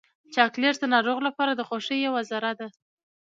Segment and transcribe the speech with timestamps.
[0.33, 2.67] چاکلېټ د ناروغ لپاره د خوښۍ یوه ذره ده.